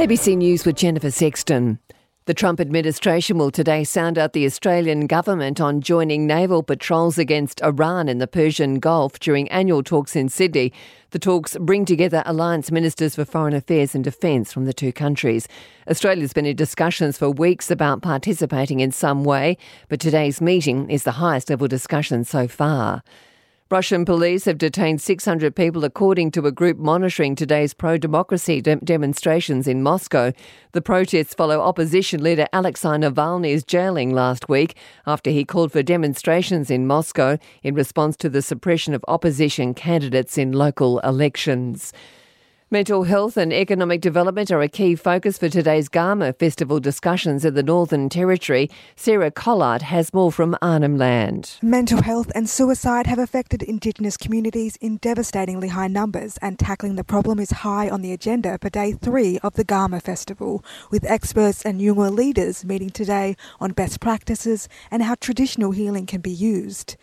ABC 0.00 0.34
News 0.34 0.64
with 0.64 0.76
Jennifer 0.76 1.10
Sexton. 1.10 1.78
The 2.24 2.32
Trump 2.32 2.58
administration 2.58 3.36
will 3.36 3.50
today 3.50 3.84
sound 3.84 4.16
out 4.16 4.32
the 4.32 4.46
Australian 4.46 5.06
government 5.06 5.60
on 5.60 5.82
joining 5.82 6.26
naval 6.26 6.62
patrols 6.62 7.18
against 7.18 7.60
Iran 7.60 8.08
in 8.08 8.16
the 8.16 8.26
Persian 8.26 8.78
Gulf 8.78 9.20
during 9.20 9.46
annual 9.50 9.82
talks 9.82 10.16
in 10.16 10.30
Sydney. 10.30 10.72
The 11.10 11.18
talks 11.18 11.54
bring 11.60 11.84
together 11.84 12.22
alliance 12.24 12.70
ministers 12.70 13.14
for 13.14 13.26
foreign 13.26 13.52
affairs 13.52 13.94
and 13.94 14.02
defence 14.02 14.54
from 14.54 14.64
the 14.64 14.72
two 14.72 14.90
countries. 14.90 15.46
Australia's 15.86 16.32
been 16.32 16.46
in 16.46 16.56
discussions 16.56 17.18
for 17.18 17.28
weeks 17.28 17.70
about 17.70 18.00
participating 18.00 18.80
in 18.80 18.92
some 18.92 19.22
way, 19.22 19.58
but 19.90 20.00
today's 20.00 20.40
meeting 20.40 20.88
is 20.88 21.02
the 21.02 21.12
highest 21.12 21.50
level 21.50 21.68
discussion 21.68 22.24
so 22.24 22.48
far. 22.48 23.02
Russian 23.70 24.04
police 24.04 24.46
have 24.46 24.58
detained 24.58 25.00
600 25.00 25.54
people, 25.54 25.84
according 25.84 26.32
to 26.32 26.44
a 26.44 26.50
group 26.50 26.76
monitoring 26.76 27.36
today's 27.36 27.72
pro 27.72 27.96
democracy 27.96 28.60
de- 28.60 28.74
demonstrations 28.74 29.68
in 29.68 29.80
Moscow. 29.80 30.32
The 30.72 30.82
protests 30.82 31.34
follow 31.34 31.60
opposition 31.60 32.20
leader 32.20 32.48
Alexei 32.52 32.88
Navalny's 32.88 33.62
jailing 33.62 34.12
last 34.12 34.48
week 34.48 34.76
after 35.06 35.30
he 35.30 35.44
called 35.44 35.70
for 35.70 35.84
demonstrations 35.84 36.68
in 36.68 36.88
Moscow 36.88 37.38
in 37.62 37.76
response 37.76 38.16
to 38.16 38.28
the 38.28 38.42
suppression 38.42 38.92
of 38.92 39.04
opposition 39.06 39.72
candidates 39.72 40.36
in 40.36 40.50
local 40.50 40.98
elections. 41.00 41.92
Mental 42.72 43.02
health 43.02 43.36
and 43.36 43.52
economic 43.52 44.00
development 44.00 44.48
are 44.52 44.62
a 44.62 44.68
key 44.68 44.94
focus 44.94 45.36
for 45.36 45.48
today's 45.48 45.88
Garma 45.88 46.32
Festival 46.38 46.78
discussions 46.78 47.44
in 47.44 47.54
the 47.54 47.64
Northern 47.64 48.08
Territory. 48.08 48.70
Sarah 48.94 49.32
Collard 49.32 49.82
has 49.82 50.14
more 50.14 50.30
from 50.30 50.56
Arnhem 50.62 50.96
Land. 50.96 51.58
Mental 51.62 52.00
health 52.00 52.30
and 52.32 52.48
suicide 52.48 53.08
have 53.08 53.18
affected 53.18 53.64
Indigenous 53.64 54.16
communities 54.16 54.76
in 54.76 54.98
devastatingly 54.98 55.66
high 55.66 55.88
numbers, 55.88 56.38
and 56.40 56.60
tackling 56.60 56.94
the 56.94 57.02
problem 57.02 57.40
is 57.40 57.50
high 57.50 57.90
on 57.90 58.02
the 58.02 58.12
agenda 58.12 58.56
for 58.62 58.70
day 58.70 58.92
three 58.92 59.40
of 59.42 59.54
the 59.54 59.64
Garma 59.64 60.00
Festival, 60.00 60.64
with 60.92 61.04
experts 61.10 61.64
and 61.64 61.80
Yolngu 61.80 62.16
leaders 62.16 62.64
meeting 62.64 62.90
today 62.90 63.36
on 63.58 63.72
best 63.72 63.98
practices 63.98 64.68
and 64.92 65.02
how 65.02 65.16
traditional 65.16 65.72
healing 65.72 66.06
can 66.06 66.20
be 66.20 66.30
used. 66.30 66.96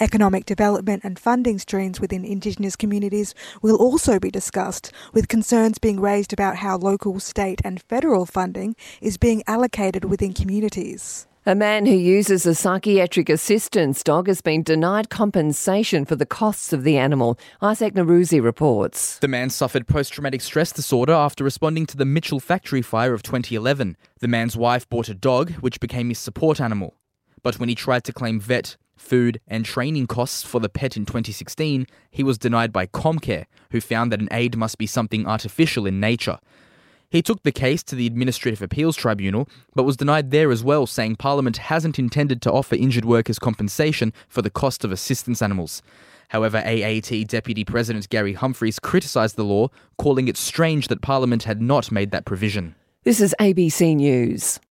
Economic 0.00 0.44
development 0.44 1.02
and 1.02 1.18
funding 1.18 1.58
streams 1.58 1.98
within 1.98 2.26
Indigenous 2.26 2.76
communities 2.76 3.34
will 3.62 3.76
also 3.76 4.20
be 4.20 4.30
discussed 4.30 4.92
with 5.14 5.28
concerns 5.28 5.78
being 5.78 6.00
raised 6.00 6.32
about 6.32 6.56
how 6.56 6.76
local, 6.76 7.20
state, 7.20 7.62
and 7.64 7.80
federal 7.80 8.26
funding 8.26 8.76
is 9.00 9.16
being 9.16 9.42
allocated 9.46 10.04
within 10.04 10.34
communities. 10.34 11.26
A 11.46 11.54
man 11.54 11.84
who 11.84 11.94
uses 11.94 12.46
a 12.46 12.54
psychiatric 12.54 13.28
assistance 13.28 14.02
dog 14.02 14.28
has 14.28 14.40
been 14.40 14.62
denied 14.62 15.10
compensation 15.10 16.06
for 16.06 16.16
the 16.16 16.24
costs 16.24 16.72
of 16.72 16.84
the 16.84 16.96
animal. 16.96 17.38
Isaac 17.60 17.92
Nowroozi 17.92 18.42
reports. 18.42 19.18
The 19.18 19.28
man 19.28 19.50
suffered 19.50 19.86
post 19.86 20.14
traumatic 20.14 20.40
stress 20.40 20.72
disorder 20.72 21.12
after 21.12 21.44
responding 21.44 21.84
to 21.86 21.98
the 21.98 22.06
Mitchell 22.06 22.40
factory 22.40 22.80
fire 22.80 23.12
of 23.12 23.22
2011. 23.22 23.98
The 24.20 24.28
man's 24.28 24.56
wife 24.56 24.88
bought 24.88 25.10
a 25.10 25.14
dog, 25.14 25.52
which 25.56 25.80
became 25.80 26.08
his 26.08 26.18
support 26.18 26.62
animal. 26.62 26.94
But 27.42 27.60
when 27.60 27.68
he 27.68 27.74
tried 27.74 28.04
to 28.04 28.12
claim 28.14 28.40
vet, 28.40 28.78
food, 28.96 29.40
and 29.46 29.64
training 29.64 30.06
costs 30.06 30.42
for 30.42 30.60
the 30.60 30.68
pet 30.68 30.96
in 30.96 31.04
2016, 31.04 31.86
he 32.10 32.22
was 32.22 32.38
denied 32.38 32.72
by 32.72 32.86
Comcare, 32.86 33.46
who 33.70 33.80
found 33.80 34.12
that 34.12 34.20
an 34.20 34.28
aid 34.30 34.56
must 34.56 34.78
be 34.78 34.86
something 34.86 35.26
artificial 35.26 35.86
in 35.86 36.00
nature. 36.00 36.38
He 37.10 37.22
took 37.22 37.42
the 37.42 37.52
case 37.52 37.82
to 37.84 37.94
the 37.94 38.06
Administrative 38.06 38.60
Appeals 38.60 38.96
Tribunal, 38.96 39.48
but 39.74 39.84
was 39.84 39.96
denied 39.96 40.30
there 40.30 40.50
as 40.50 40.64
well, 40.64 40.86
saying 40.86 41.16
Parliament 41.16 41.58
hasn't 41.58 41.98
intended 41.98 42.42
to 42.42 42.52
offer 42.52 42.74
injured 42.74 43.04
workers 43.04 43.38
compensation 43.38 44.12
for 44.28 44.42
the 44.42 44.50
cost 44.50 44.84
of 44.84 44.90
assistance 44.90 45.40
animals. 45.40 45.80
However, 46.30 46.58
AAT 46.58 47.28
Deputy 47.28 47.64
President 47.64 48.08
Gary 48.08 48.32
Humphries 48.32 48.80
criticised 48.80 49.36
the 49.36 49.44
law, 49.44 49.68
calling 49.96 50.26
it 50.26 50.36
strange 50.36 50.88
that 50.88 51.02
Parliament 51.02 51.44
had 51.44 51.60
not 51.60 51.92
made 51.92 52.10
that 52.10 52.24
provision. 52.24 52.74
This 53.04 53.20
is 53.20 53.34
ABC 53.38 53.94
News. 53.94 54.58